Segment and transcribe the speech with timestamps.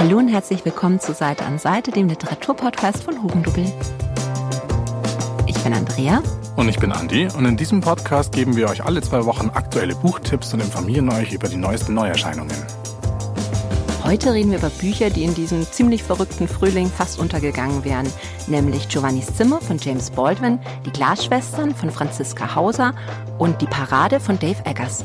[0.00, 3.70] Hallo und herzlich willkommen zu Seite an Seite, dem Literaturpodcast von Hugendubel.
[5.46, 6.22] Ich bin Andrea.
[6.56, 7.28] Und ich bin Andi.
[7.36, 11.34] Und in diesem Podcast geben wir euch alle zwei Wochen aktuelle Buchtipps und informieren euch
[11.34, 12.56] über die neuesten Neuerscheinungen.
[14.02, 18.10] Heute reden wir über Bücher, die in diesem ziemlich verrückten Frühling fast untergegangen wären,
[18.46, 22.94] nämlich Giovannis Zimmer von James Baldwin, Die Glasschwestern von Franziska Hauser
[23.36, 25.04] und Die Parade von Dave Eggers.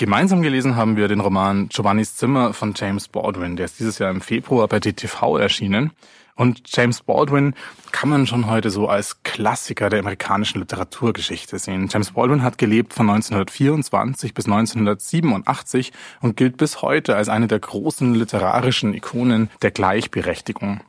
[0.00, 3.56] Gemeinsam gelesen haben wir den Roman Giovannis Zimmer von James Baldwin.
[3.56, 5.90] Der ist dieses Jahr im Februar bei DTV erschienen.
[6.34, 7.52] Und James Baldwin
[7.92, 11.90] kann man schon heute so als Klassiker der amerikanischen Literaturgeschichte sehen.
[11.92, 15.92] James Baldwin hat gelebt von 1924 bis 1987
[16.22, 20.80] und gilt bis heute als eine der großen literarischen Ikonen der Gleichberechtigung.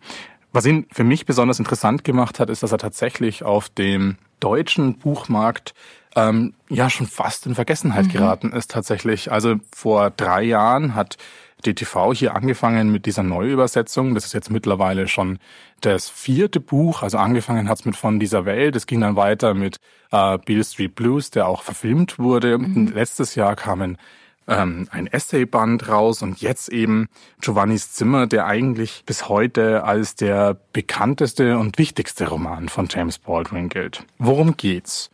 [0.54, 4.98] Was ihn für mich besonders interessant gemacht hat, ist, dass er tatsächlich auf dem deutschen
[4.98, 5.74] Buchmarkt
[6.16, 8.12] ähm, ja schon fast in Vergessenheit mhm.
[8.12, 9.32] geraten ist tatsächlich.
[9.32, 11.18] Also vor drei Jahren hat
[11.66, 14.14] DTV hier angefangen mit dieser Neuübersetzung.
[14.16, 15.40] Das ist jetzt mittlerweile schon
[15.82, 17.04] das vierte Buch.
[17.04, 18.76] Also angefangen hat's mit Von dieser Welt.
[18.76, 19.78] Es ging dann weiter mit
[20.12, 22.58] äh, Beale Street Blues, der auch verfilmt wurde.
[22.58, 22.92] Mhm.
[22.94, 23.98] Letztes Jahr kamen
[24.48, 27.08] ähm, ein Essayband raus und jetzt eben
[27.42, 33.70] Giovannis Zimmer, der eigentlich bis heute als der bekannteste und wichtigste Roman von James Baldwin
[33.70, 34.04] gilt.
[34.18, 35.10] Worum geht's?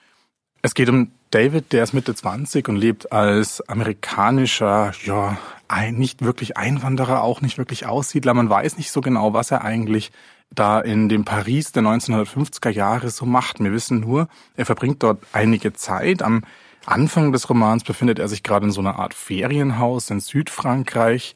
[0.61, 6.23] Es geht um David, der ist Mitte 20 und lebt als amerikanischer, ja, ein, nicht
[6.23, 8.34] wirklich Einwanderer, auch nicht wirklich Aussiedler.
[8.34, 10.12] Man weiß nicht so genau, was er eigentlich
[10.50, 13.59] da in dem Paris der 1950er Jahre so macht.
[13.59, 16.22] Wir wissen nur, er verbringt dort einige Zeit.
[16.22, 16.44] Am
[16.88, 21.36] Anfang des Romans befindet er sich gerade in so einer Art Ferienhaus in Südfrankreich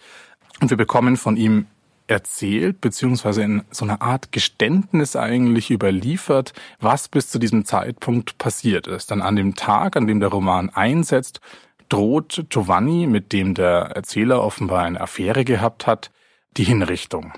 [0.61, 1.67] und wir bekommen von ihm
[2.07, 8.87] erzählt, beziehungsweise in so einer Art Geständnis eigentlich überliefert, was bis zu diesem Zeitpunkt passiert
[8.87, 9.11] ist.
[9.11, 11.41] Dann an dem Tag, an dem der Roman einsetzt,
[11.89, 16.11] droht Giovanni, mit dem der Erzähler offenbar eine Affäre gehabt hat,
[16.55, 17.33] die Hinrichtung.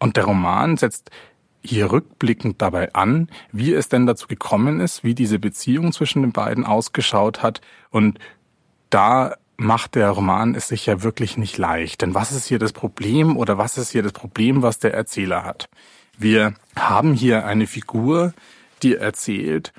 [0.00, 1.10] Und der Roman setzt
[1.62, 6.32] hier rückblickend dabei an, wie es denn dazu gekommen ist, wie diese Beziehung zwischen den
[6.32, 7.60] beiden ausgeschaut hat.
[7.90, 8.18] Und
[8.88, 12.00] da macht der Roman es sich ja wirklich nicht leicht.
[12.00, 15.44] Denn was ist hier das Problem oder was ist hier das Problem, was der Erzähler
[15.44, 15.68] hat?
[16.16, 18.32] Wir haben hier eine Figur,
[18.82, 19.72] die erzählt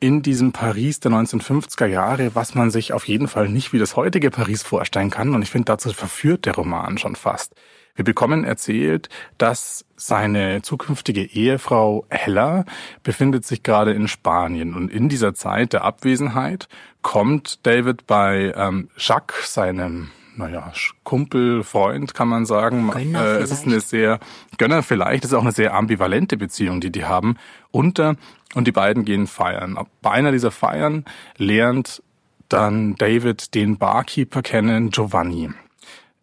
[0.00, 3.96] in diesem Paris der 1950er Jahre, was man sich auf jeden Fall nicht wie das
[3.96, 5.34] heutige Paris vorstellen kann.
[5.34, 7.54] Und ich finde, dazu verführt der Roman schon fast.
[7.98, 12.64] Wir bekommen erzählt, dass seine zukünftige Ehefrau Hella
[13.02, 16.68] befindet sich gerade in Spanien und in dieser Zeit der Abwesenheit
[17.02, 20.72] kommt David bei ähm, Jacques, seinem naja,
[21.02, 22.88] Kumpel, Freund, kann man sagen.
[22.88, 24.20] Gönner äh, es ist eine sehr,
[24.58, 27.34] Gönner vielleicht, es ist auch eine sehr ambivalente Beziehung, die die haben,
[27.72, 28.14] unter
[28.54, 29.76] und die beiden gehen feiern.
[30.02, 31.04] Bei einer dieser Feiern
[31.36, 32.00] lernt
[32.48, 35.50] dann David den Barkeeper kennen, Giovanni.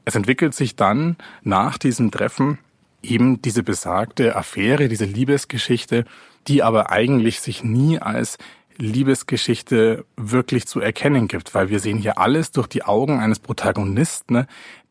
[0.06, 2.60] Es entwickelt sich dann nach diesem Treffen
[3.02, 6.06] eben diese besagte Affäre, diese Liebesgeschichte,
[6.48, 8.38] die aber eigentlich sich nie als
[8.78, 14.46] Liebesgeschichte wirklich zu erkennen gibt, weil wir sehen hier alles durch die Augen eines Protagonisten,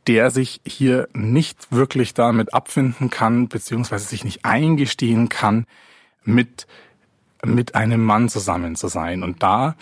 [0.06, 5.66] der sich hier nicht wirklich damit abfinden kann, beziehungsweise sich nicht eingestehen kann,
[6.24, 6.66] mit,
[7.44, 9.22] mit einem Mann zusammen zu sein.
[9.22, 9.76] Und da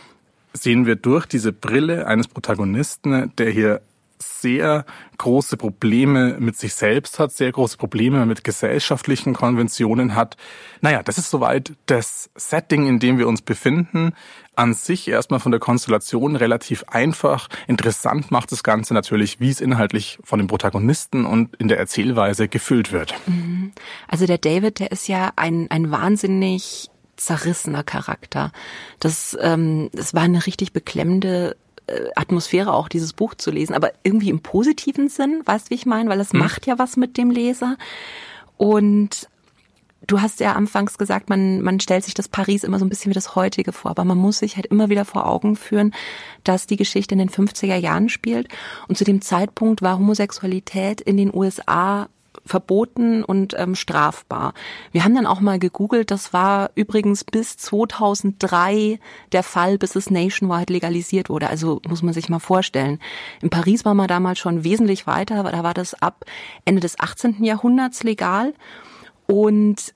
[0.52, 3.80] sehen wir durch diese Brille eines Protagonisten, der hier
[4.22, 4.84] sehr
[5.18, 10.36] große Probleme mit sich selbst hat, sehr große Probleme mit gesellschaftlichen Konventionen hat.
[10.80, 14.14] Naja, das ist soweit das Setting, in dem wir uns befinden.
[14.54, 17.48] An sich erstmal von der Konstellation relativ einfach.
[17.66, 22.48] Interessant macht das Ganze natürlich, wie es inhaltlich von den Protagonisten und in der Erzählweise
[22.48, 23.14] gefüllt wird.
[23.26, 23.72] Mhm.
[24.08, 28.52] Also der David, der ist ja ein, ein wahnsinnig zerrissener Charakter.
[28.98, 31.56] Das, ähm, das war eine richtig beklemmende
[32.14, 36.10] Atmosphäre auch dieses Buch zu lesen, aber irgendwie im positiven Sinn, weißt wie ich meine,
[36.10, 36.40] weil es mhm.
[36.40, 37.76] macht ja was mit dem Leser.
[38.56, 39.28] Und
[40.06, 43.10] du hast ja anfangs gesagt, man, man stellt sich das Paris immer so ein bisschen
[43.10, 45.94] wie das heutige vor, aber man muss sich halt immer wieder vor Augen führen,
[46.44, 48.48] dass die Geschichte in den 50er Jahren spielt
[48.88, 52.08] und zu dem Zeitpunkt war Homosexualität in den USA
[52.44, 54.54] verboten und ähm, strafbar.
[54.90, 58.98] Wir haben dann auch mal gegoogelt, das war übrigens bis 2003
[59.32, 61.48] der Fall, bis es nationwide legalisiert wurde.
[61.48, 62.98] Also muss man sich mal vorstellen.
[63.40, 66.24] In Paris war man damals schon wesentlich weiter, da war das ab
[66.64, 67.44] Ende des 18.
[67.44, 68.54] Jahrhunderts legal
[69.26, 69.94] und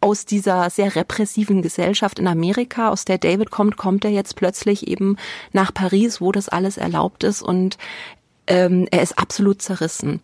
[0.00, 4.88] aus dieser sehr repressiven Gesellschaft in Amerika, aus der David kommt, kommt er jetzt plötzlich
[4.88, 5.16] eben
[5.52, 7.76] nach Paris, wo das alles erlaubt ist und
[8.46, 10.20] ähm, er ist absolut zerrissen.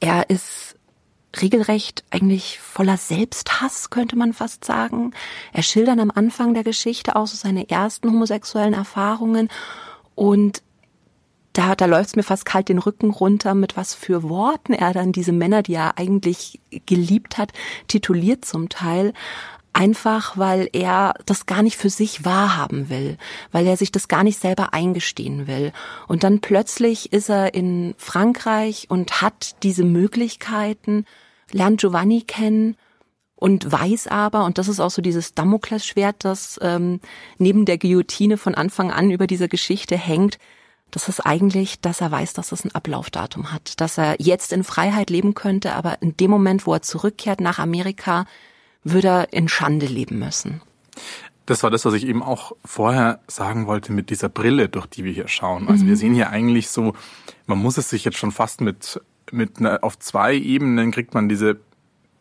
[0.00, 0.73] Er ist
[1.42, 5.12] regelrecht eigentlich voller Selbsthass, könnte man fast sagen.
[5.52, 9.48] Er schildert am Anfang der Geschichte auch so seine ersten homosexuellen Erfahrungen
[10.14, 10.62] und
[11.54, 15.12] da, da läuft's mir fast kalt den Rücken runter, mit was für Worten er dann
[15.12, 17.52] diese Männer, die er eigentlich geliebt hat,
[17.88, 19.12] tituliert zum Teil.
[19.72, 23.18] Einfach, weil er das gar nicht für sich wahrhaben will,
[23.50, 25.72] weil er sich das gar nicht selber eingestehen will.
[26.06, 31.06] Und dann plötzlich ist er in Frankreich und hat diese Möglichkeiten,
[31.52, 32.76] lernt Giovanni kennen
[33.36, 37.00] und weiß aber, und das ist auch so dieses Damoklesschwert, das ähm,
[37.38, 40.38] neben der Guillotine von Anfang an über dieser Geschichte hängt,
[40.90, 44.62] das ist eigentlich, dass er weiß, dass es ein Ablaufdatum hat, dass er jetzt in
[44.62, 48.26] Freiheit leben könnte, aber in dem Moment, wo er zurückkehrt nach Amerika,
[48.84, 50.60] würde er in Schande leben müssen.
[51.46, 55.04] Das war das, was ich eben auch vorher sagen wollte mit dieser Brille, durch die
[55.04, 55.68] wir hier schauen.
[55.68, 55.88] Also mhm.
[55.88, 56.94] wir sehen hier eigentlich so,
[57.46, 59.00] man muss es sich jetzt schon fast mit,
[59.32, 61.58] mit einer, auf zwei Ebenen kriegt man diese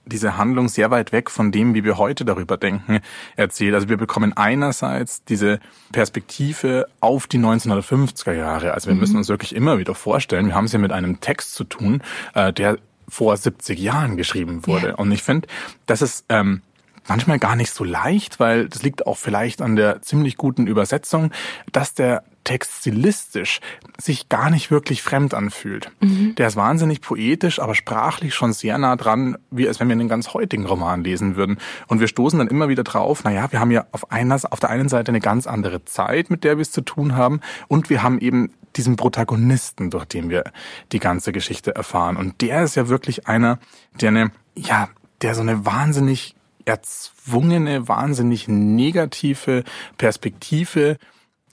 [0.05, 2.99] diese Handlung sehr weit weg von dem, wie wir heute darüber denken,
[3.35, 3.73] erzählt.
[3.73, 5.59] Also wir bekommen einerseits diese
[5.91, 8.73] Perspektive auf die 1950er Jahre.
[8.73, 8.99] Also wir mhm.
[8.99, 12.01] müssen uns wirklich immer wieder vorstellen, wir haben es ja mit einem Text zu tun,
[12.33, 12.77] äh, der
[13.07, 14.89] vor 70 Jahren geschrieben wurde.
[14.89, 14.95] Ja.
[14.95, 15.47] Und ich finde,
[15.85, 16.61] das ist ähm,
[17.07, 21.31] manchmal gar nicht so leicht, weil das liegt auch vielleicht an der ziemlich guten Übersetzung,
[21.71, 23.59] dass der Text stilistisch
[23.97, 25.91] sich gar nicht wirklich fremd anfühlt.
[26.01, 26.35] Mhm.
[26.35, 30.09] Der ist wahnsinnig poetisch, aber sprachlich schon sehr nah dran, wie als wenn wir einen
[30.09, 31.57] ganz heutigen Roman lesen würden.
[31.87, 34.69] Und wir stoßen dann immer wieder drauf, naja, wir haben ja auf, einer, auf der
[34.69, 38.03] einen Seite eine ganz andere Zeit, mit der wir es zu tun haben, und wir
[38.03, 40.43] haben eben diesen Protagonisten, durch den wir
[40.91, 42.17] die ganze Geschichte erfahren.
[42.17, 43.59] Und der ist ja wirklich einer,
[44.01, 44.89] der eine, ja,
[45.21, 46.35] der so eine wahnsinnig
[46.65, 49.63] erzwungene, wahnsinnig negative
[49.97, 50.97] Perspektive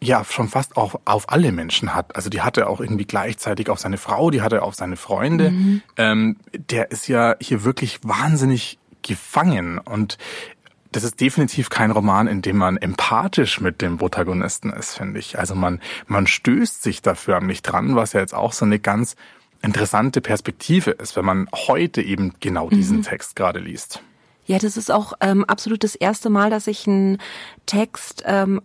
[0.02, 2.16] ja schon fast auch auf alle Menschen hat.
[2.16, 5.50] Also die hatte auch irgendwie gleichzeitig auf seine Frau, die hatte auf seine Freunde.
[5.50, 5.82] Mhm.
[5.96, 10.18] Ähm, der ist ja hier wirklich wahnsinnig gefangen und
[10.92, 15.38] das ist definitiv kein Roman, in dem man empathisch mit dem Protagonisten ist, finde ich.
[15.38, 19.14] Also man, man stößt sich da förmlich dran, was ja jetzt auch so eine ganz
[19.62, 23.02] interessante Perspektive ist, wenn man heute eben genau diesen mhm.
[23.02, 24.02] Text gerade liest.
[24.46, 27.18] Ja, das ist auch ähm, absolut das erste Mal, dass ich einen
[27.66, 28.60] Text ähm,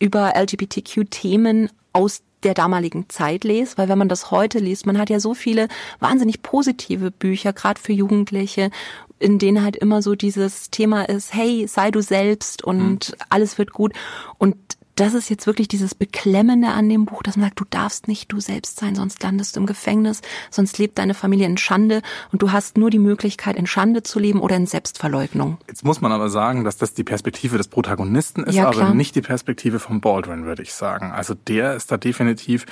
[0.00, 5.10] über LGBTQ-Themen aus der damaligen Zeit lese, weil wenn man das heute liest, man hat
[5.10, 5.68] ja so viele
[6.00, 8.70] wahnsinnig positive Bücher, gerade für Jugendliche,
[9.18, 13.24] in denen halt immer so dieses Thema ist, hey, sei du selbst und mhm.
[13.28, 13.92] alles wird gut.
[14.38, 14.56] Und
[15.00, 18.30] das ist jetzt wirklich dieses Beklemmende an dem Buch, dass man sagt, du darfst nicht
[18.30, 20.20] du selbst sein, sonst landest du im Gefängnis,
[20.50, 22.02] sonst lebt deine Familie in Schande
[22.32, 25.56] und du hast nur die Möglichkeit, in Schande zu leben oder in Selbstverleugnung.
[25.68, 29.14] Jetzt muss man aber sagen, dass das die Perspektive des Protagonisten ist, ja, aber nicht
[29.14, 31.12] die Perspektive von Baldwin, würde ich sagen.
[31.12, 32.66] Also der ist da definitiv,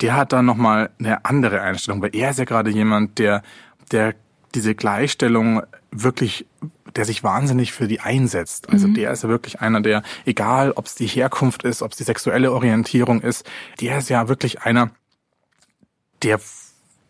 [0.00, 3.42] der hat da nochmal eine andere Einstellung, weil er ist ja gerade jemand, der,
[3.92, 4.14] der
[4.54, 5.62] diese Gleichstellung
[5.92, 6.46] wirklich
[6.96, 8.68] der sich wahnsinnig für die einsetzt.
[8.68, 8.94] Also mhm.
[8.94, 12.04] der ist ja wirklich einer, der, egal ob es die Herkunft ist, ob es die
[12.04, 13.44] sexuelle Orientierung ist,
[13.80, 14.90] der ist ja wirklich einer,
[16.22, 16.40] der,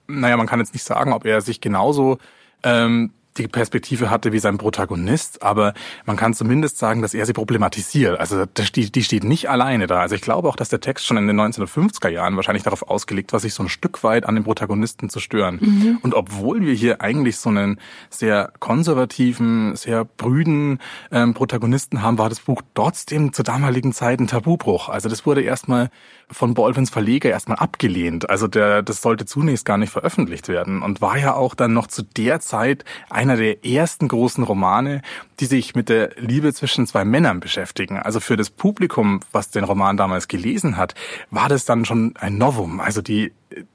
[0.07, 2.19] naja, man kann jetzt nicht sagen, ob er sich genauso
[2.63, 5.75] ähm, die Perspektive hatte wie sein Protagonist, aber
[6.07, 8.19] man kann zumindest sagen, dass er sie problematisiert.
[8.19, 10.01] Also die, die steht nicht alleine da.
[10.01, 13.33] Also ich glaube auch, dass der Text schon in den 1950er Jahren wahrscheinlich darauf ausgelegt
[13.33, 15.59] war, sich so ein Stück weit an den Protagonisten zu stören.
[15.61, 15.99] Mhm.
[16.03, 20.79] Und obwohl wir hier eigentlich so einen sehr konservativen, sehr brüden
[21.11, 24.89] ähm, Protagonisten haben, war das Buch trotzdem zur damaligen Zeit ein Tabubruch.
[24.89, 25.91] Also das wurde erstmal
[26.31, 28.31] von Baldwins Verleger erstmal abgelehnt.
[28.31, 31.87] Also der, das sollte zunächst gar nicht veröffentlicht werden und war ja auch dann noch
[31.87, 32.85] zu der Zeit
[33.25, 35.03] einer der ersten großen Romane,
[35.41, 37.99] die sich mit der Liebe zwischen zwei Männern beschäftigen.
[37.99, 40.95] Also für das Publikum, was den Roman damals gelesen hat,
[41.31, 42.81] war das dann schon ein Novum.
[42.81, 43.33] Also die,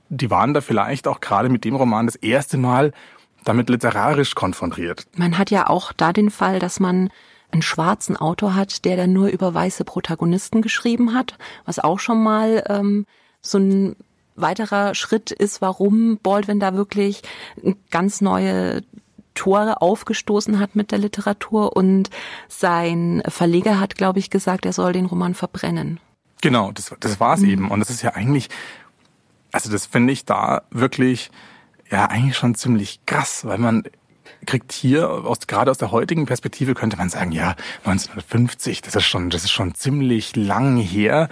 [0.09, 2.93] die waren da vielleicht auch gerade mit dem Roman das erste Mal
[3.43, 5.07] damit literarisch konfrontiert.
[5.15, 7.09] Man hat ja auch da den Fall, dass man
[7.51, 12.21] einen schwarzen Autor hat, der dann nur über weiße Protagonisten geschrieben hat, was auch schon
[12.21, 13.05] mal ähm,
[13.41, 13.95] so ein
[14.35, 17.21] weiterer Schritt ist, warum Baldwin da wirklich
[17.89, 18.81] ganz neue
[19.39, 22.09] Tore aufgestoßen hat mit der Literatur und
[22.49, 26.01] sein Verleger hat, glaube ich, gesagt, er soll den Roman verbrennen.
[26.41, 27.49] Genau, das, das war es mhm.
[27.49, 27.71] eben.
[27.71, 28.49] Und das ist ja eigentlich,
[29.53, 31.31] also das finde ich da wirklich,
[31.89, 33.83] ja, eigentlich schon ziemlich krass, weil man
[34.45, 37.55] kriegt hier aus, gerade aus der heutigen Perspektive könnte man sagen, ja,
[37.85, 41.29] 1950, das ist schon, das ist schon ziemlich lang her.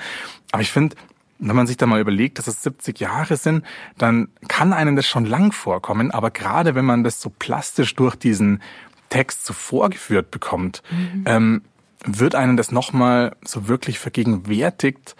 [0.53, 0.95] Aber ich finde,
[1.39, 3.63] wenn man sich da mal überlegt, dass es 70 Jahre sind,
[3.97, 6.11] dann kann einem das schon lang vorkommen.
[6.11, 8.61] Aber gerade wenn man das so plastisch durch diesen
[9.09, 11.23] Text so vorgeführt bekommt, mhm.
[11.25, 11.61] ähm,
[12.05, 15.15] wird einem das nochmal so wirklich vergegenwärtigt,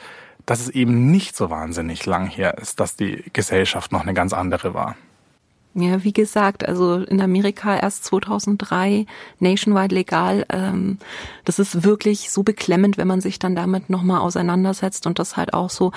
[0.46, 4.34] dass es eben nicht so wahnsinnig lang her ist, dass die Gesellschaft noch eine ganz
[4.34, 4.96] andere war.
[5.80, 9.06] Ja, wie gesagt, also in Amerika erst 2003
[9.38, 10.44] nationwide legal.
[10.50, 10.98] Ähm,
[11.46, 15.54] das ist wirklich so beklemmend, wenn man sich dann damit nochmal auseinandersetzt und das halt
[15.54, 15.92] auch so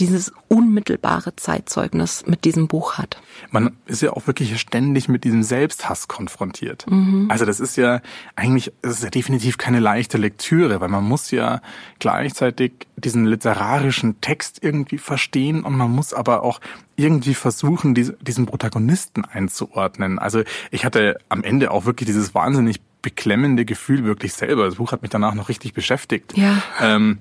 [0.00, 3.22] dieses unmittelbare Zeitzeugnis mit diesem Buch hat.
[3.52, 6.90] Man ist ja auch wirklich ständig mit diesem Selbsthass konfrontiert.
[6.90, 7.26] Mhm.
[7.30, 8.00] Also das ist ja
[8.34, 11.60] eigentlich, das ist ja definitiv keine leichte Lektüre, weil man muss ja
[12.00, 16.60] gleichzeitig diesen literarischen Text irgendwie verstehen und man muss aber auch
[17.00, 20.18] irgendwie versuchen, diesen Protagonisten einzuordnen.
[20.18, 24.66] Also ich hatte am Ende auch wirklich dieses wahnsinnig beklemmende Gefühl wirklich selber.
[24.66, 26.36] Das Buch hat mich danach noch richtig beschäftigt.
[26.36, 26.62] Ja.
[26.80, 27.18] Ähm,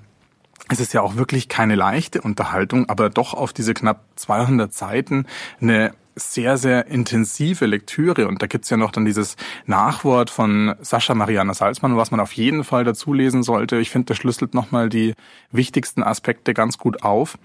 [0.68, 5.26] es ist ja auch wirklich keine leichte Unterhaltung, aber doch auf diese knapp 200 Seiten
[5.62, 8.28] eine sehr, sehr intensive Lektüre.
[8.28, 12.34] Und da gibt's ja noch dann dieses Nachwort von Sascha Mariana Salzmann, was man auf
[12.34, 13.78] jeden Fall dazu lesen sollte.
[13.78, 15.14] Ich finde, das schlüsselt nochmal die
[15.52, 17.38] wichtigsten Aspekte ganz gut auf.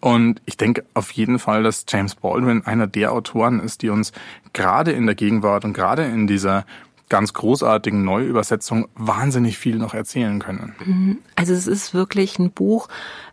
[0.00, 4.12] Und ich denke auf jeden Fall, dass James Baldwin einer der Autoren ist, die uns
[4.52, 6.64] gerade in der Gegenwart und gerade in dieser
[7.10, 10.74] ganz großartigen Neuübersetzung wahnsinnig viel noch erzählen können.
[10.84, 11.18] Mhm.
[11.36, 12.88] Also es ist wirklich ein Buch,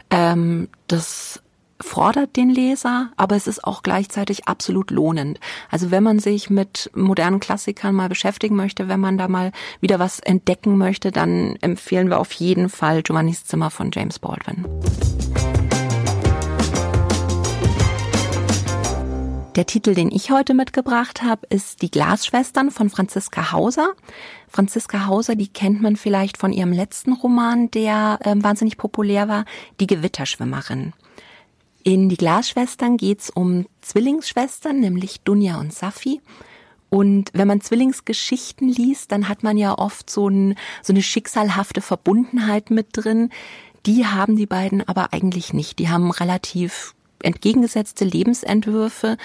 [0.09, 1.41] ähm, das
[1.79, 5.39] fordert den Leser, aber es ist auch gleichzeitig absolut lohnend.
[5.69, 9.99] Also wenn man sich mit modernen Klassikern mal beschäftigen möchte, wenn man da mal wieder
[9.99, 14.65] was entdecken möchte, dann empfehlen wir auf jeden Fall Giovannis Zimmer von James Baldwin.
[19.57, 23.95] Der Titel, den ich heute mitgebracht habe, ist Die Glasschwestern von Franziska Hauser.
[24.47, 29.45] Franziska Hauser, die kennt man vielleicht von ihrem letzten Roman, der äh, wahnsinnig populär war,
[29.79, 30.93] Die Gewitterschwimmerin.
[31.81, 36.21] In Die Glasschwestern geht's um Zwillingsschwestern, nämlich Dunja und Safi.
[36.89, 41.81] Und wenn man Zwillingsgeschichten liest, dann hat man ja oft so, ein, so eine schicksalhafte
[41.81, 43.31] Verbundenheit mit drin.
[43.87, 45.79] Die haben die beiden aber eigentlich nicht.
[45.79, 46.93] Die haben relativ
[47.23, 49.17] entgegengesetzte Lebensentwürfe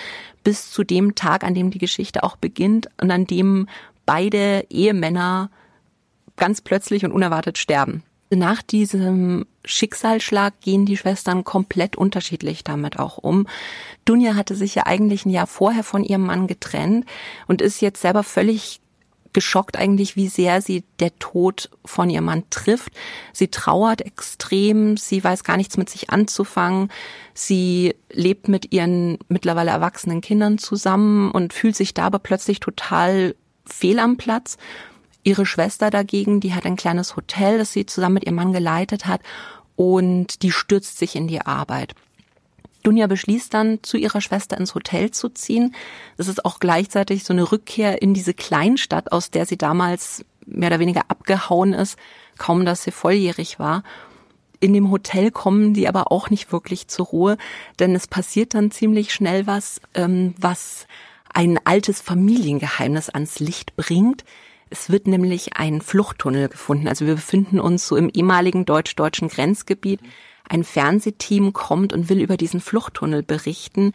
[0.45, 3.69] bis zu dem Tag, an dem die Geschichte auch beginnt und an dem
[4.07, 5.51] beide Ehemänner
[6.37, 8.03] ganz plötzlich und unerwartet sterben.
[8.31, 13.47] Nach diesem Schicksalsschlag gehen die Schwestern komplett unterschiedlich damit auch um.
[14.05, 17.05] Dunja hatte sich ja eigentlich ein Jahr vorher von ihrem Mann getrennt
[17.47, 18.82] und ist jetzt selber völlig
[19.33, 22.93] geschockt eigentlich, wie sehr sie der Tod von ihrem Mann trifft.
[23.33, 26.91] Sie trauert extrem, sie weiß gar nichts mit sich anzufangen.
[27.35, 33.35] Sie lebt mit ihren mittlerweile erwachsenen Kindern zusammen und fühlt sich da aber plötzlich total
[33.65, 34.59] fehl am Platz.
[35.25, 39.07] Ihre Schwester dagegen, die hat ein kleines Hotel, das sie zusammen mit ihrem Mann geleitet
[39.07, 39.21] hat
[39.77, 41.95] und die stürzt sich in die Arbeit.
[42.83, 45.75] Dunja beschließt dann, zu ihrer Schwester ins Hotel zu ziehen.
[46.17, 50.69] Das ist auch gleichzeitig so eine Rückkehr in diese Kleinstadt, aus der sie damals mehr
[50.69, 51.99] oder weniger abgehauen ist,
[52.39, 53.83] kaum dass sie volljährig war.
[54.61, 57.37] In dem Hotel kommen die aber auch nicht wirklich zur Ruhe,
[57.79, 60.87] denn es passiert dann ziemlich schnell was, ähm, was
[61.33, 64.25] ein altes Familiengeheimnis ans Licht bringt.
[64.71, 66.89] Es wird nämlich ein Fluchttunnel gefunden.
[66.89, 70.01] Also wir befinden uns so im ehemaligen deutsch-deutschen Grenzgebiet
[70.53, 73.93] ein Fernsehteam kommt und will über diesen Fluchttunnel berichten.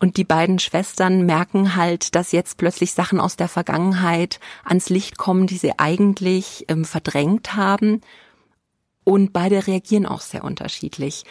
[0.00, 5.16] Und die beiden Schwestern merken halt, dass jetzt plötzlich Sachen aus der Vergangenheit ans Licht
[5.16, 8.02] kommen, die sie eigentlich ähm, verdrängt haben.
[9.04, 11.24] Und beide reagieren auch sehr unterschiedlich.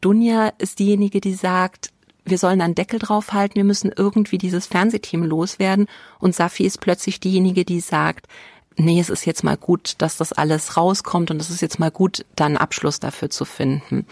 [0.00, 1.90] Dunja ist diejenige, die sagt,
[2.24, 5.86] wir sollen einen Deckel draufhalten, wir müssen irgendwie dieses Fernsehteam loswerden.
[6.20, 8.28] Und Safi ist plötzlich diejenige, die sagt,
[8.76, 11.90] nee, es ist jetzt mal gut, dass das alles rauskommt und es ist jetzt mal
[11.90, 14.06] gut, dann Abschluss dafür zu finden.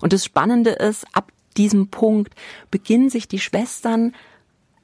[0.00, 2.34] Und das Spannende ist, ab diesem Punkt
[2.70, 4.14] beginnen sich die Schwestern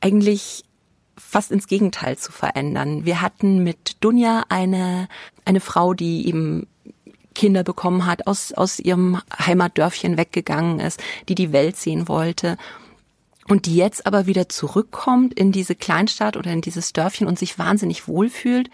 [0.00, 0.64] eigentlich
[1.16, 3.04] fast ins Gegenteil zu verändern.
[3.04, 5.08] Wir hatten mit Dunja eine,
[5.44, 6.66] eine Frau, die eben
[7.34, 12.56] Kinder bekommen hat, aus, aus ihrem Heimatdörfchen weggegangen ist, die die Welt sehen wollte
[13.48, 17.58] und die jetzt aber wieder zurückkommt in diese Kleinstadt oder in dieses Dörfchen und sich
[17.58, 18.70] wahnsinnig wohlfühlt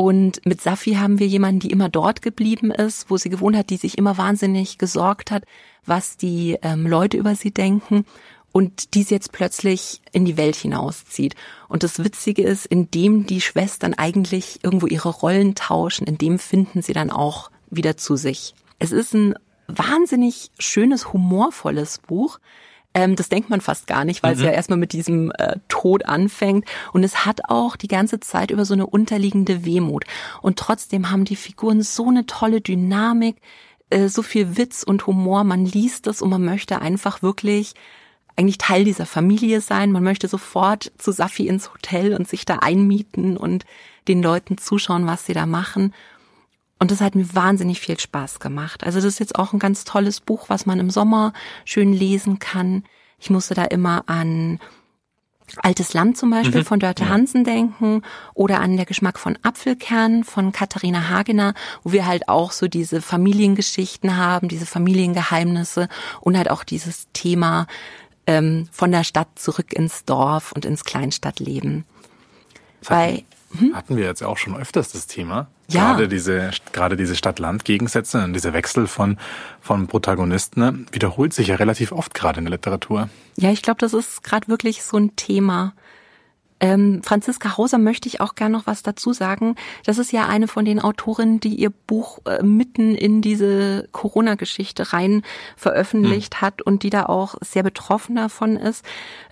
[0.00, 3.68] und mit Safi haben wir jemanden, die immer dort geblieben ist, wo sie gewohnt hat,
[3.68, 5.44] die sich immer wahnsinnig gesorgt hat,
[5.84, 8.06] was die ähm, Leute über sie denken
[8.50, 11.34] und die sie jetzt plötzlich in die Welt hinauszieht.
[11.68, 16.80] Und das Witzige ist, indem die Schwestern eigentlich irgendwo ihre Rollen tauschen, in dem finden
[16.80, 18.54] sie dann auch wieder zu sich.
[18.78, 19.34] Es ist ein
[19.68, 22.38] wahnsinnig schönes, humorvolles Buch.
[22.92, 24.40] Ähm, das denkt man fast gar nicht, weil mhm.
[24.40, 26.64] es ja erstmal mit diesem äh, Tod anfängt.
[26.92, 30.04] Und es hat auch die ganze Zeit über so eine unterliegende Wehmut.
[30.42, 33.36] Und trotzdem haben die Figuren so eine tolle Dynamik,
[33.90, 35.44] äh, so viel Witz und Humor.
[35.44, 37.74] Man liest es und man möchte einfach wirklich
[38.36, 39.92] eigentlich Teil dieser Familie sein.
[39.92, 43.66] Man möchte sofort zu Safi ins Hotel und sich da einmieten und
[44.08, 45.92] den Leuten zuschauen, was sie da machen.
[46.80, 48.84] Und das hat mir wahnsinnig viel Spaß gemacht.
[48.84, 51.34] Also das ist jetzt auch ein ganz tolles Buch, was man im Sommer
[51.64, 52.84] schön lesen kann.
[53.18, 54.58] Ich musste da immer an
[55.58, 56.64] Altes Land zum Beispiel mhm.
[56.64, 58.02] von Dörte Hansen denken
[58.34, 63.02] oder an der Geschmack von Apfelkern von Katharina Hagener, wo wir halt auch so diese
[63.02, 65.88] Familiengeschichten haben, diese Familiengeheimnisse
[66.20, 67.66] und halt auch dieses Thema
[68.26, 71.84] ähm, von der Stadt zurück ins Dorf und ins Kleinstadtleben.
[72.88, 73.24] Bei
[73.58, 73.74] hm?
[73.74, 75.48] Hatten wir jetzt auch schon öfters das Thema.
[75.68, 75.92] Ja.
[75.92, 79.18] Gerade diese, gerade diese Stadt-Land-Gegensätze und dieser Wechsel von,
[79.60, 83.08] von Protagonisten ne, wiederholt sich ja relativ oft gerade in der Literatur.
[83.36, 85.74] Ja, ich glaube, das ist gerade wirklich so ein Thema.
[86.60, 89.56] Ähm, Franziska Hauser möchte ich auch gern noch was dazu sagen.
[89.84, 94.92] Das ist ja eine von den Autorinnen, die ihr Buch äh, mitten in diese Corona-Geschichte
[94.92, 95.22] rein
[95.56, 96.40] veröffentlicht hm.
[96.42, 98.84] hat und die da auch sehr betroffen davon ist.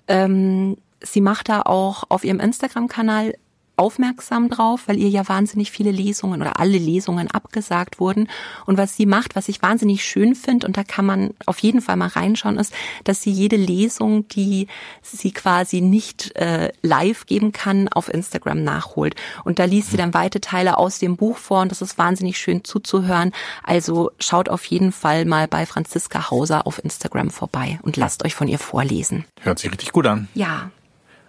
[0.09, 3.35] Ähm, sie macht da auch auf ihrem Instagram-Kanal
[3.79, 8.29] aufmerksam drauf, weil ihr ja wahnsinnig viele Lesungen oder alle Lesungen abgesagt wurden.
[8.67, 11.81] Und was sie macht, was ich wahnsinnig schön finde, und da kann man auf jeden
[11.81, 12.73] Fall mal reinschauen, ist,
[13.05, 14.67] dass sie jede Lesung, die
[15.03, 19.15] sie quasi nicht äh, live geben kann, auf Instagram nachholt.
[19.45, 22.39] Und da liest sie dann weite Teile aus dem Buch vor und das ist wahnsinnig
[22.39, 23.33] schön zuzuhören.
[23.63, 28.35] Also schaut auf jeden Fall mal bei Franziska Hauser auf Instagram vorbei und lasst euch
[28.35, 29.25] von ihr vorlesen.
[29.41, 30.29] Hört sich richtig gut an.
[30.35, 30.71] Ja.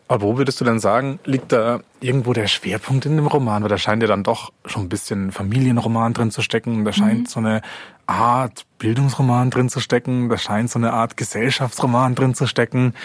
[0.10, 3.62] Aber wo würdest du denn sagen, liegt da irgendwo der Schwerpunkt in dem Roman?
[3.62, 6.84] Weil da scheint ja dann doch schon ein bisschen Familienroman drin zu stecken.
[6.84, 7.26] Da scheint mhm.
[7.28, 7.62] so eine
[8.08, 10.28] Art Bildungsroman drin zu stecken.
[10.30, 12.96] Da scheint so eine Art Gesellschaftsroman drin zu stecken.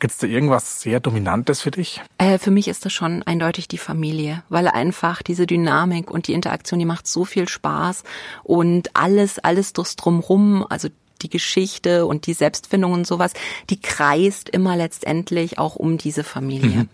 [0.00, 2.02] Gibt es da irgendwas sehr Dominantes für dich?
[2.18, 6.34] Äh, für mich ist das schon eindeutig die Familie, weil einfach diese Dynamik und die
[6.34, 8.04] Interaktion, die macht so viel Spaß
[8.42, 10.88] und alles, alles durchs Drumrum, also
[11.22, 13.32] die Geschichte und die Selbstfindung und sowas,
[13.70, 16.80] die kreist immer letztendlich auch um diese Familie.
[16.80, 16.88] Mhm.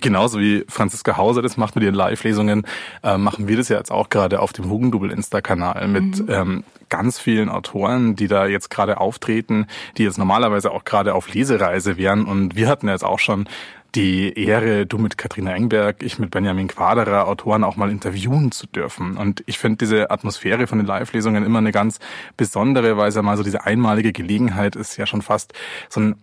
[0.00, 2.66] Genauso wie Franziska Hauser das macht mit ihren Live-Lesungen,
[3.02, 6.26] äh, machen wir das ja jetzt auch gerade auf dem Hugendubel Insta-Kanal mit mhm.
[6.30, 9.66] ähm, ganz vielen Autoren, die da jetzt gerade auftreten,
[9.96, 12.24] die jetzt normalerweise auch gerade auf Lesereise wären.
[12.24, 13.48] Und wir hatten ja jetzt auch schon
[13.94, 18.66] die Ehre, du mit Katrina Engberg, ich mit Benjamin Quaderer, Autoren auch mal interviewen zu
[18.66, 19.16] dürfen.
[19.16, 21.98] Und ich finde diese Atmosphäre von den Live-Lesungen immer eine ganz
[22.36, 25.52] besondere, weil es ja mal so diese einmalige Gelegenheit ist, ja schon fast
[25.88, 26.16] so einen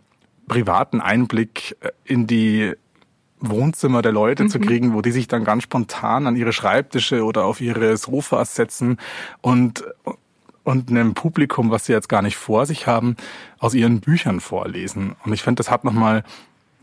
[0.48, 2.74] privaten Einblick äh, in die
[3.40, 4.50] Wohnzimmer der Leute mhm.
[4.50, 8.56] zu kriegen, wo die sich dann ganz spontan an ihre Schreibtische oder auf ihre Sofas
[8.56, 8.98] setzen
[9.42, 9.86] und
[10.64, 13.16] und einem Publikum, was sie jetzt gar nicht vor sich haben,
[13.58, 15.16] aus ihren Büchern vorlesen.
[15.24, 16.26] Und ich finde, das hat nochmal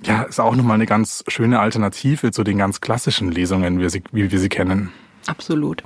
[0.02, 4.02] ja, ist auch nochmal eine ganz schöne Alternative zu den ganz klassischen Lesungen, wie, sie,
[4.12, 4.92] wie wir sie kennen.
[5.26, 5.82] Absolut.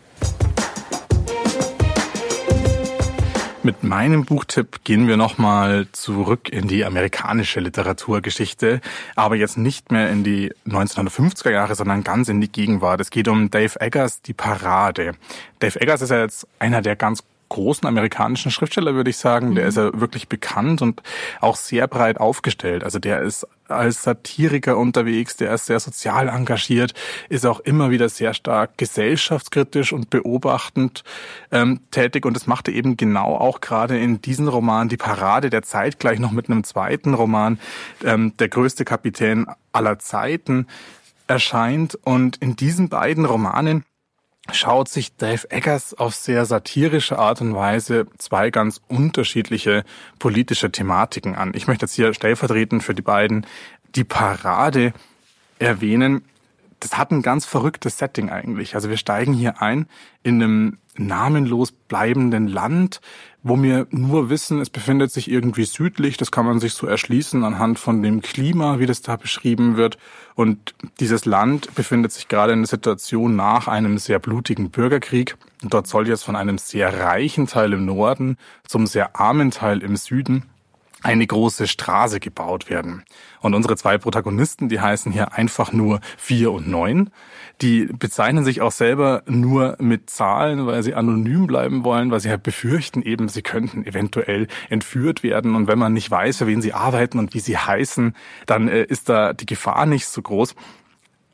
[3.64, 8.80] Mit meinem Buchtipp gehen wir nochmal zurück in die amerikanische Literaturgeschichte,
[9.14, 13.00] aber jetzt nicht mehr in die 1950er Jahre, sondern ganz in die Gegenwart.
[13.00, 15.12] Es geht um Dave Eggers, die Parade.
[15.58, 19.54] Dave Eggers ist ja jetzt einer der ganz großen amerikanischen Schriftsteller, würde ich sagen.
[19.54, 19.68] Der mhm.
[19.68, 21.02] ist ja wirklich bekannt und
[21.40, 22.84] auch sehr breit aufgestellt.
[22.84, 26.94] Also der ist als Satiriker unterwegs, der ist sehr sozial engagiert,
[27.28, 31.04] ist auch immer wieder sehr stark gesellschaftskritisch und beobachtend
[31.50, 32.24] ähm, tätig.
[32.24, 36.18] Und das machte eben genau auch gerade in diesem Roman die Parade der Zeit gleich
[36.18, 37.58] noch mit einem zweiten Roman,
[38.04, 40.66] ähm, Der größte Kapitän aller Zeiten
[41.26, 41.94] erscheint.
[42.04, 43.84] Und in diesen beiden Romanen
[44.52, 49.84] schaut sich Dave Eggers auf sehr satirische Art und Weise zwei ganz unterschiedliche
[50.18, 51.52] politische Thematiken an.
[51.54, 53.46] Ich möchte jetzt hier stellvertretend für die beiden
[53.94, 54.92] die Parade
[55.58, 56.24] erwähnen.
[56.80, 58.74] Das hat ein ganz verrücktes Setting eigentlich.
[58.74, 59.86] Also wir steigen hier ein
[60.22, 63.00] in einem namenlos bleibenden Land,
[63.42, 66.16] wo wir nur wissen, es befindet sich irgendwie südlich.
[66.16, 69.98] Das kann man sich so erschließen anhand von dem Klima, wie das da beschrieben wird.
[70.34, 75.36] Und dieses Land befindet sich gerade in der Situation nach einem sehr blutigen Bürgerkrieg.
[75.62, 78.36] Und dort soll jetzt von einem sehr reichen Teil im Norden
[78.66, 80.44] zum sehr armen Teil im Süden
[81.02, 83.04] eine große Straße gebaut werden.
[83.40, 87.10] Und unsere zwei Protagonisten, die heißen hier einfach nur vier und neun.
[87.60, 92.30] Die bezeichnen sich auch selber nur mit Zahlen, weil sie anonym bleiben wollen, weil sie
[92.30, 95.54] halt befürchten eben, sie könnten eventuell entführt werden.
[95.54, 98.14] Und wenn man nicht weiß, für wen sie arbeiten und wie sie heißen,
[98.46, 100.54] dann äh, ist da die Gefahr nicht so groß.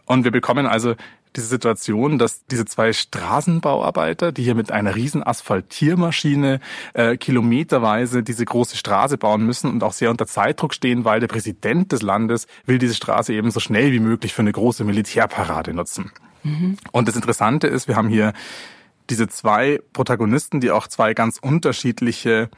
[0.06, 0.94] Und wir bekommen also
[1.36, 6.60] diese Situation, dass diese zwei Straßenbauarbeiter, die hier mit einer riesen Asphaltiermaschine
[6.92, 11.28] äh, kilometerweise diese große Straße bauen müssen und auch sehr unter Zeitdruck stehen, weil der
[11.28, 15.74] Präsident des Landes will diese Straße eben so schnell wie möglich für eine große Militärparade
[15.74, 16.12] nutzen.
[16.44, 16.76] Mhm.
[16.92, 18.32] Und das Interessante ist, wir haben hier
[19.10, 22.48] diese zwei Protagonisten, die auch zwei ganz unterschiedliche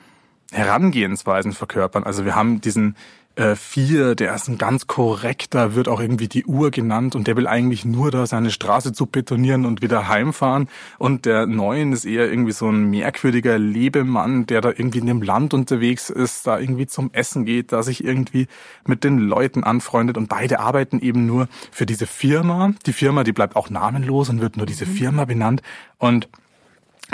[0.53, 2.05] Herangehensweisen verkörpern.
[2.05, 2.97] Also wir haben diesen
[3.39, 7.47] 4, der ist ein ganz korrekter, wird auch irgendwie die Uhr genannt und der will
[7.47, 10.69] eigentlich nur da seine Straße zu betonieren und wieder heimfahren.
[10.99, 15.21] Und der 9 ist eher irgendwie so ein merkwürdiger Lebemann, der da irgendwie in dem
[15.21, 18.47] Land unterwegs ist, da irgendwie zum Essen geht, da sich irgendwie
[18.87, 22.73] mit den Leuten anfreundet und beide arbeiten eben nur für diese Firma.
[22.87, 24.95] Die Firma, die bleibt auch namenlos und wird nur diese mhm.
[24.95, 25.61] Firma benannt
[25.99, 26.31] und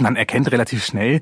[0.00, 1.20] man erkennt relativ schnell,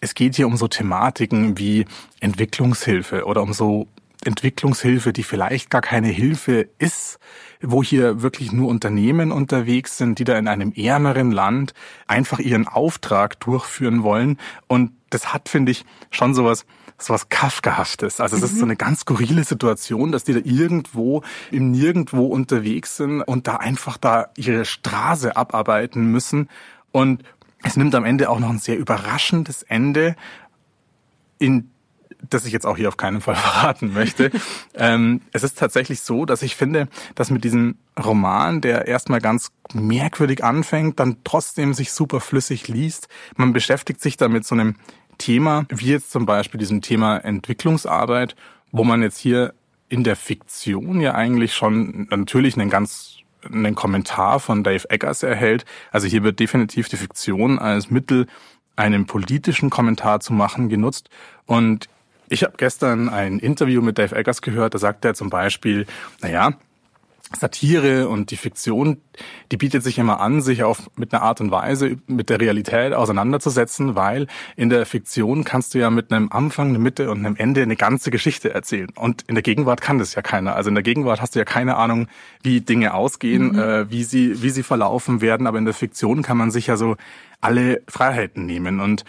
[0.00, 1.86] es geht hier um so Thematiken wie
[2.20, 3.86] Entwicklungshilfe oder um so
[4.24, 7.18] Entwicklungshilfe, die vielleicht gar keine Hilfe ist,
[7.62, 11.72] wo hier wirklich nur Unternehmen unterwegs sind, die da in einem ärmeren Land
[12.06, 14.38] einfach ihren Auftrag durchführen wollen.
[14.66, 16.66] Und das hat, finde ich, schon sowas,
[16.98, 18.20] sowas Kafkahaftes.
[18.20, 18.46] Also es mhm.
[18.46, 18.70] ist so mhm.
[18.70, 23.96] eine ganz skurrile Situation, dass die da irgendwo im Nirgendwo unterwegs sind und da einfach
[23.96, 26.48] da ihre Straße abarbeiten müssen.
[26.92, 27.22] Und
[27.62, 30.16] es nimmt am Ende auch noch ein sehr überraschendes Ende,
[31.38, 31.70] in
[32.28, 34.30] das ich jetzt auch hier auf keinen Fall verraten möchte.
[34.74, 39.50] ähm, es ist tatsächlich so, dass ich finde, dass mit diesem Roman, der erstmal ganz
[39.72, 43.08] merkwürdig anfängt, dann trotzdem sich super flüssig liest.
[43.36, 44.76] Man beschäftigt sich da mit so einem
[45.18, 48.36] Thema, wie jetzt zum Beispiel diesem Thema Entwicklungsarbeit,
[48.72, 49.54] wo man jetzt hier
[49.88, 55.64] in der Fiktion ja eigentlich schon natürlich einen ganz einen Kommentar von Dave Eggers erhält.
[55.90, 58.26] Also hier wird definitiv die Fiktion als Mittel,
[58.76, 61.10] einen politischen Kommentar zu machen, genutzt.
[61.46, 61.88] Und
[62.30, 65.84] ich habe gestern ein Interview mit Dave Eggers gehört, da sagt er zum Beispiel,
[66.22, 66.52] naja,
[67.38, 68.98] Satire und die Fiktion,
[69.52, 72.92] die bietet sich immer an, sich auf mit einer Art und Weise mit der Realität
[72.92, 77.36] auseinanderzusetzen, weil in der Fiktion kannst du ja mit einem Anfang, einer Mitte und einem
[77.36, 78.88] Ende eine ganze Geschichte erzählen.
[78.96, 80.56] Und in der Gegenwart kann das ja keiner.
[80.56, 82.08] Also in der Gegenwart hast du ja keine Ahnung,
[82.42, 83.58] wie Dinge ausgehen, mhm.
[83.58, 85.46] äh, wie sie wie sie verlaufen werden.
[85.46, 86.96] Aber in der Fiktion kann man sich ja so
[87.40, 88.80] alle Freiheiten nehmen.
[88.80, 89.04] Und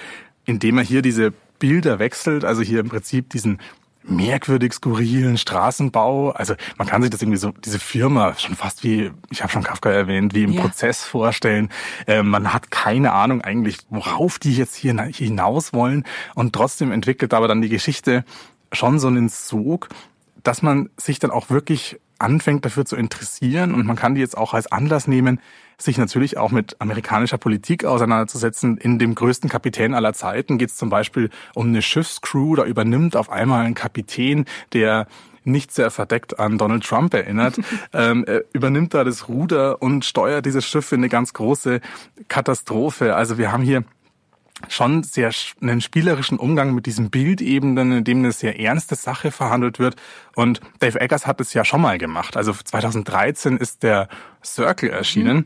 [0.46, 3.60] indem er hier diese Bilder wechselt, also hier im Prinzip diesen
[4.04, 6.32] merkwürdig skurrilen Straßenbau.
[6.32, 9.64] Also man kann sich das irgendwie so, diese Firma schon fast wie, ich habe schon
[9.64, 10.62] Kafka erwähnt, wie im ja.
[10.62, 11.70] Prozess vorstellen.
[12.08, 16.04] Äh, man hat keine Ahnung eigentlich, worauf die jetzt hier hinaus wollen.
[16.34, 18.26] Und trotzdem entwickelt aber dann die Geschichte
[18.74, 19.90] schon so einen Sog,
[20.42, 24.38] dass man sich dann auch wirklich anfängt dafür zu interessieren und man kann die jetzt
[24.38, 25.40] auch als Anlass nehmen,
[25.82, 28.78] sich natürlich auch mit amerikanischer Politik auseinanderzusetzen.
[28.78, 32.56] In dem größten Kapitän aller Zeiten geht es zum Beispiel um eine Schiffscrew.
[32.56, 35.08] Da übernimmt auf einmal ein Kapitän, der
[35.44, 37.60] nicht sehr verdeckt an Donald Trump erinnert,
[37.94, 41.82] ähm, übernimmt da das Ruder und steuert dieses Schiff in eine ganz große
[42.28, 43.16] Katastrophe.
[43.16, 43.84] Also wir haben hier
[44.70, 49.80] schon sehr einen spielerischen Umgang mit diesen Bildebenen, in dem eine sehr ernste Sache verhandelt
[49.80, 49.96] wird.
[50.36, 52.38] Und Dave Eggers hat es ja schon mal gemacht.
[52.38, 54.08] Also 2013 ist der
[54.44, 55.38] Circle erschienen.
[55.38, 55.46] Mhm.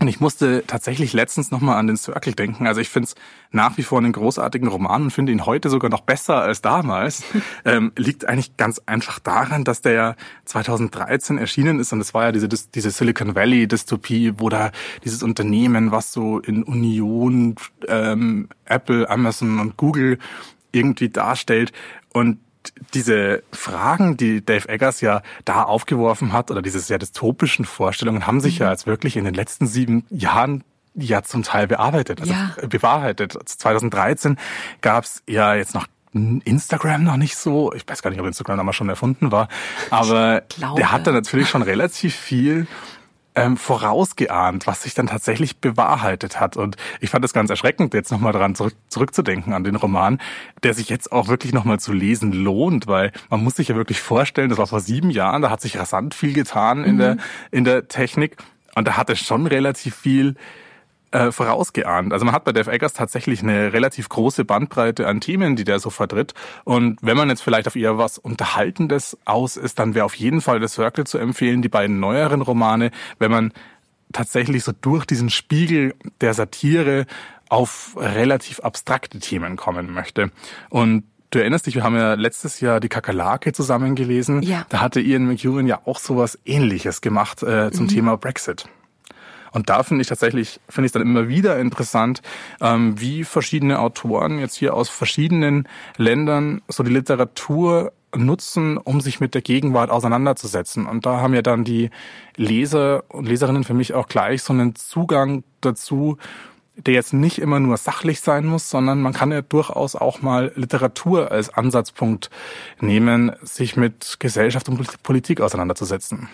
[0.00, 2.68] Und ich musste tatsächlich letztens nochmal an den Circle denken.
[2.68, 3.16] Also ich finde es
[3.50, 7.24] nach wie vor einen großartigen Roman und finde ihn heute sogar noch besser als damals.
[7.64, 12.26] ähm, liegt eigentlich ganz einfach daran, dass der ja 2013 erschienen ist und es war
[12.26, 14.70] ja diese, diese Silicon Valley Dystopie, wo da
[15.02, 17.56] dieses Unternehmen, was so in Union,
[17.88, 20.18] ähm, Apple, Amazon und Google
[20.70, 21.72] irgendwie darstellt
[22.12, 22.38] und
[22.94, 28.40] diese Fragen, die Dave Eggers ja da aufgeworfen hat, oder diese sehr dystopischen Vorstellungen, haben
[28.40, 28.66] sich mhm.
[28.66, 32.54] ja jetzt wirklich in den letzten sieben Jahren ja zum Teil bearbeitet, also ja.
[32.68, 33.36] bewahrheitet.
[33.44, 34.36] 2013
[34.80, 37.72] gab es ja jetzt noch Instagram noch nicht so.
[37.74, 39.48] Ich weiß gar nicht, ob Instagram damals schon erfunden war,
[39.90, 40.42] aber
[40.76, 42.66] der hat da natürlich schon relativ viel
[43.38, 46.56] ähm, vorausgeahnt, was sich dann tatsächlich bewahrheitet hat.
[46.56, 50.18] Und ich fand es ganz erschreckend, jetzt nochmal dran zurück, zurückzudenken an den Roman,
[50.62, 54.00] der sich jetzt auch wirklich nochmal zu lesen lohnt, weil man muss sich ja wirklich
[54.00, 56.98] vorstellen, das war vor sieben Jahren, da hat sich rasant viel getan in mhm.
[56.98, 57.16] der,
[57.50, 58.36] in der Technik.
[58.74, 60.36] Und da hat es schon relativ viel
[61.10, 62.12] äh, vorausgeahnt.
[62.12, 65.78] Also man hat bei Dave Eggers tatsächlich eine relativ große Bandbreite an Themen, die der
[65.80, 66.34] so vertritt.
[66.64, 70.40] Und wenn man jetzt vielleicht auf eher was Unterhaltendes aus ist, dann wäre auf jeden
[70.40, 73.52] Fall The Circle zu empfehlen, die beiden neueren Romane, wenn man
[74.12, 77.06] tatsächlich so durch diesen Spiegel der Satire
[77.48, 80.30] auf relativ abstrakte Themen kommen möchte.
[80.70, 84.42] Und Du erinnerst dich, wir haben ja letztes Jahr die Kakerlake zusammen gelesen.
[84.42, 84.64] Ja.
[84.70, 87.88] Da hatte Ian McEwan ja auch sowas ähnliches gemacht äh, zum mhm.
[87.90, 88.66] Thema Brexit.
[89.52, 92.22] Und da finde ich tatsächlich, finde ich dann immer wieder interessant,
[92.60, 99.20] ähm, wie verschiedene Autoren jetzt hier aus verschiedenen Ländern so die Literatur nutzen, um sich
[99.20, 100.86] mit der Gegenwart auseinanderzusetzen.
[100.86, 101.90] Und da haben ja dann die
[102.36, 106.16] Leser und Leserinnen für mich auch gleich so einen Zugang dazu,
[106.76, 110.52] der jetzt nicht immer nur sachlich sein muss, sondern man kann ja durchaus auch mal
[110.54, 112.30] Literatur als Ansatzpunkt
[112.80, 116.28] nehmen, sich mit Gesellschaft und Politik auseinanderzusetzen.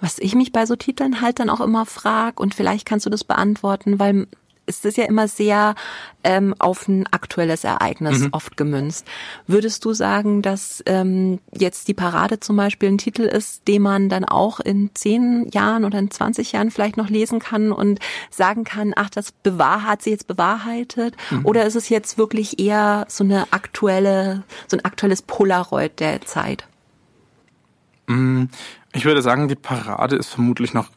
[0.00, 3.10] Was ich mich bei so Titeln halt dann auch immer frag und vielleicht kannst du
[3.10, 4.26] das beantworten, weil
[4.66, 5.74] ist es ja immer sehr
[6.24, 8.28] ähm, auf ein aktuelles Ereignis Mhm.
[8.32, 9.06] oft gemünzt.
[9.46, 14.10] Würdest du sagen, dass ähm, jetzt die Parade zum Beispiel ein Titel ist, den man
[14.10, 17.98] dann auch in zehn Jahren oder in 20 Jahren vielleicht noch lesen kann und
[18.30, 21.16] sagen kann, ach, das bewahr hat sie jetzt bewahrheitet?
[21.30, 21.46] Mhm.
[21.46, 26.66] Oder ist es jetzt wirklich eher so eine aktuelle, so ein aktuelles Polaroid der Zeit?
[28.92, 30.90] Ich würde sagen, die Parade ist vermutlich noch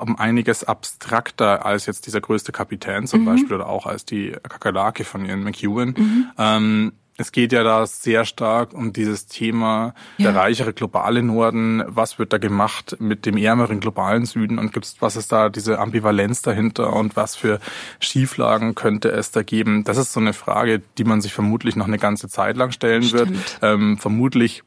[0.00, 5.04] um einiges abstrakter als jetzt dieser größte Kapitän zum Beispiel oder auch als die Kakerlake
[5.04, 6.30] von Ian McEwan.
[6.38, 10.32] Ähm, es geht ja da sehr stark um dieses Thema Ja.
[10.32, 11.82] der reichere globale Norden.
[11.86, 15.78] Was wird da gemacht mit dem ärmeren globalen Süden und gibt's, was ist da diese
[15.78, 17.60] Ambivalenz dahinter und was für
[18.00, 19.84] Schieflagen könnte es da geben?
[19.84, 23.02] Das ist so eine Frage, die man sich vermutlich noch eine ganze Zeit lang stellen
[23.12, 23.28] wird.
[23.28, 23.58] Stimmt.
[23.60, 24.62] Ähm, vermutlich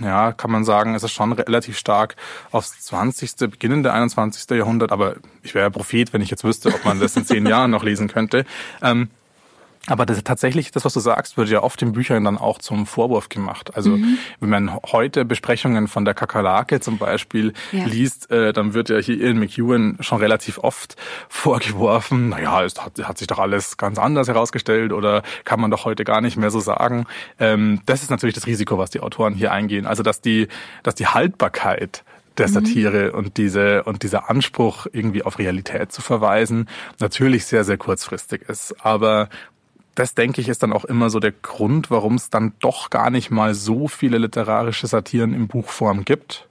[0.00, 2.16] ja, kann man sagen, es ist schon relativ stark
[2.50, 4.48] aufs 20., beginnende 21.
[4.50, 7.46] Jahrhundert, aber ich wäre ja Prophet, wenn ich jetzt wüsste, ob man das in zehn
[7.48, 8.44] Jahren noch lesen könnte.
[8.82, 9.08] Ähm,
[9.88, 12.86] aber das, tatsächlich, das, was du sagst, wird ja oft in Büchern dann auch zum
[12.86, 13.74] Vorwurf gemacht.
[13.74, 13.98] Also
[14.40, 17.84] wenn man heute Besprechungen von der Kakerlake zum Beispiel Ja.
[17.86, 20.96] liest, äh, dann wird ja hier Ian McEwan schon relativ oft
[21.28, 25.84] vorgeworfen, naja, es hat, hat sich doch alles ganz anders herausgestellt oder kann man doch
[25.84, 27.06] heute gar nicht mehr so sagen.
[27.38, 29.86] Ähm, das ist natürlich das Risiko, was die Autoren hier eingehen.
[29.86, 30.48] Also dass die,
[30.82, 32.04] dass die Haltbarkeit
[32.36, 36.68] der Satire und diese und dieser Anspruch irgendwie auf Realität zu verweisen
[37.00, 39.28] natürlich sehr sehr kurzfristig ist, aber
[39.98, 43.10] das denke ich ist dann auch immer so der Grund, warum es dann doch gar
[43.10, 46.48] nicht mal so viele literarische Satiren in Buchform gibt,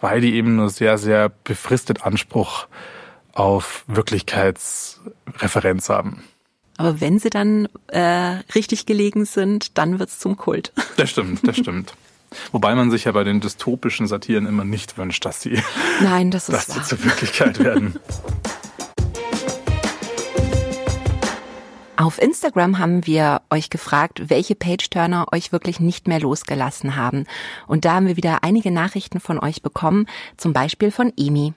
[0.00, 2.66] weil die eben nur sehr sehr befristet Anspruch
[3.32, 6.24] auf Wirklichkeitsreferenz haben.
[6.76, 10.72] Aber wenn sie dann äh, richtig gelegen sind, dann wird's zum Kult.
[10.96, 11.94] Das stimmt, das stimmt.
[12.52, 15.62] Wobei man sich ja bei den dystopischen Satiren immer nicht wünscht, dass sie,
[16.02, 16.84] Nein, das dass ist sie wahr.
[16.84, 17.98] zur Wirklichkeit werden.
[22.00, 27.26] Auf Instagram haben wir euch gefragt, welche Page-Turner euch wirklich nicht mehr losgelassen haben.
[27.66, 30.06] Und da haben wir wieder einige Nachrichten von euch bekommen,
[30.38, 31.52] zum Beispiel von Emi.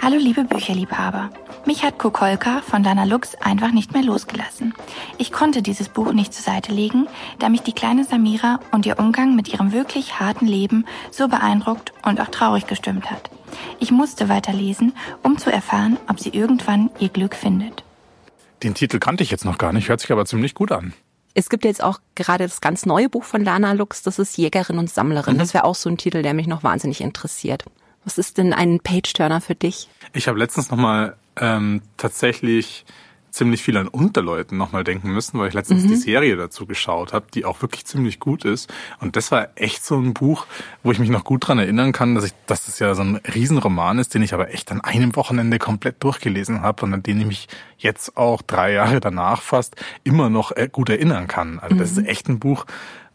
[0.00, 1.28] Hallo liebe Bücherliebhaber.
[1.66, 4.72] Mich hat Kokolka von Dana Lux einfach nicht mehr losgelassen.
[5.18, 7.06] Ich konnte dieses Buch nicht zur Seite legen,
[7.38, 11.92] da mich die kleine Samira und ihr Umgang mit ihrem wirklich harten Leben so beeindruckt
[12.06, 13.28] und auch traurig gestimmt hat.
[13.78, 17.84] Ich musste weiterlesen, um zu erfahren, ob sie irgendwann ihr Glück findet.
[18.64, 20.94] Den Titel kannte ich jetzt noch gar nicht, hört sich aber ziemlich gut an.
[21.34, 24.78] Es gibt jetzt auch gerade das ganz neue Buch von Lana Lux, das ist Jägerin
[24.78, 25.36] und Sammlerin.
[25.36, 27.64] Das wäre auch so ein Titel, der mich noch wahnsinnig interessiert.
[28.04, 29.88] Was ist denn ein Page-Turner für dich?
[30.12, 32.86] Ich habe letztens nochmal ähm, tatsächlich
[33.34, 37.26] ziemlich viel an Unterleuten nochmal denken müssen, weil ich letztens die Serie dazu geschaut habe,
[37.34, 38.72] die auch wirklich ziemlich gut ist.
[39.00, 40.46] Und das war echt so ein Buch,
[40.82, 43.16] wo ich mich noch gut dran erinnern kann, dass ich, dass das ja so ein
[43.16, 47.20] Riesenroman ist, den ich aber echt an einem Wochenende komplett durchgelesen habe und an den
[47.20, 51.58] ich mich jetzt auch drei Jahre danach fast immer noch äh, gut erinnern kann.
[51.58, 52.66] Also das ist echt ein Buch,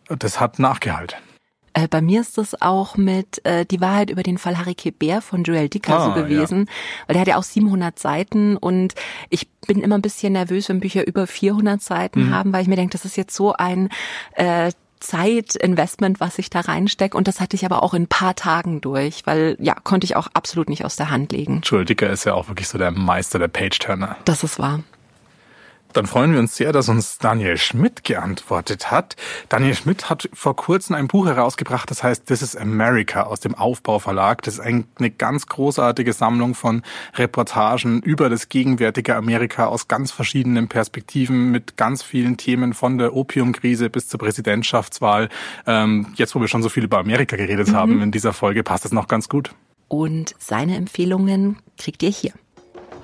[0.07, 1.17] das hat Nachgehalt.
[1.83, 5.23] Äh, bei mir ist das auch mit äh, Die Wahrheit über den Fall Harry Kebert
[5.23, 6.69] von Joel Dicker Ah, so gewesen,
[7.07, 8.95] weil der hat ja auch 700 Seiten und
[9.29, 12.33] ich bin immer ein bisschen nervös, wenn Bücher über 400 Seiten Mhm.
[12.33, 13.89] haben, weil ich mir denke, das ist jetzt so ein
[14.33, 18.35] äh, Zeitinvestment, was ich da reinstecke und das hatte ich aber auch in ein paar
[18.35, 21.61] Tagen durch, weil ja, konnte ich auch absolut nicht aus der Hand legen.
[21.63, 24.17] Joel Dicker ist ja auch wirklich so der Meister der Page-Turner.
[24.25, 24.81] Das ist wahr.
[25.93, 29.15] Dann freuen wir uns sehr, dass uns Daniel Schmidt geantwortet hat.
[29.49, 33.55] Daniel Schmidt hat vor kurzem ein Buch herausgebracht, das heißt This is America aus dem
[33.55, 34.43] Aufbau Verlag.
[34.43, 36.83] Das ist ein- eine ganz großartige Sammlung von
[37.15, 43.15] Reportagen über das gegenwärtige Amerika aus ganz verschiedenen Perspektiven mit ganz vielen Themen von der
[43.15, 45.29] Opiumkrise bis zur Präsidentschaftswahl.
[45.65, 48.85] Ähm, jetzt, wo wir schon so viel über Amerika geredet haben in dieser Folge, passt
[48.85, 49.51] es noch ganz gut.
[49.87, 52.33] Und seine Empfehlungen kriegt ihr hier.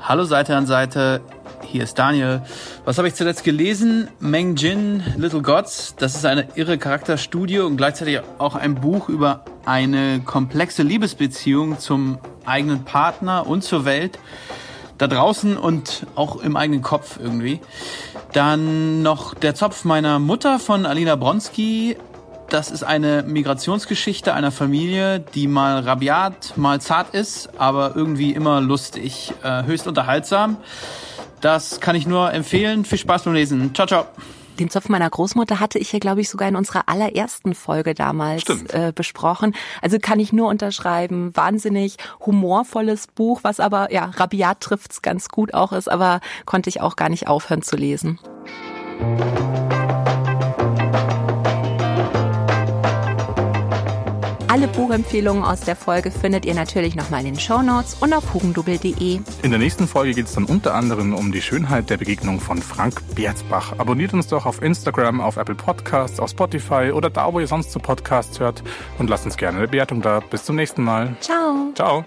[0.01, 1.21] Hallo Seite an Seite,
[1.61, 2.41] hier ist Daniel.
[2.83, 4.07] Was habe ich zuletzt gelesen?
[4.19, 5.95] Meng Jin, Little Gods.
[5.97, 12.19] Das ist eine irre Charakterstudie und gleichzeitig auch ein Buch über eine komplexe Liebesbeziehung zum
[12.45, 14.19] eigenen Partner und zur Welt.
[14.97, 17.59] Da draußen und auch im eigenen Kopf irgendwie.
[18.31, 21.97] Dann noch Der Zopf meiner Mutter von Alina Bronski.
[22.49, 28.61] Das ist eine Migrationsgeschichte einer Familie, die mal rabiat, mal zart ist, aber irgendwie immer
[28.61, 30.57] lustig, äh, höchst unterhaltsam.
[31.41, 32.85] Das kann ich nur empfehlen.
[32.85, 33.73] Viel Spaß beim Lesen.
[33.73, 34.05] Ciao, ciao.
[34.59, 38.43] Den Zopf meiner Großmutter hatte ich ja, glaube ich, sogar in unserer allerersten Folge damals
[38.69, 39.53] äh, besprochen.
[39.81, 41.35] Also kann ich nur unterschreiben.
[41.35, 46.79] Wahnsinnig humorvolles Buch, was aber, ja, rabiat trifft's ganz gut auch ist, aber konnte ich
[46.79, 48.19] auch gar nicht aufhören zu lesen.
[54.55, 58.33] Alle Buchempfehlungen aus der Folge findet ihr natürlich nochmal in den Show Notes und auf
[58.33, 59.19] hugendubel.de.
[59.41, 62.61] In der nächsten Folge geht es dann unter anderem um die Schönheit der Begegnung von
[62.61, 63.73] Frank Berzbach.
[63.79, 67.73] Abonniert uns doch auf Instagram, auf Apple Podcasts, auf Spotify oder da, wo ihr sonst
[67.73, 68.63] zu Podcasts hört
[68.97, 70.21] und lasst uns gerne eine Bewertung da.
[70.21, 71.17] Bis zum nächsten Mal.
[71.19, 71.73] Ciao.
[71.75, 72.05] Ciao.